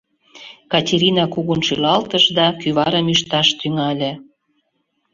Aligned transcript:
—Катерина 0.71 1.25
кугун 1.33 1.61
шӱлалтыш 1.67 2.25
да 2.37 2.45
кӱварым 2.61 3.07
ӱшташ 3.13 3.47
тӱҥале. 3.59 4.11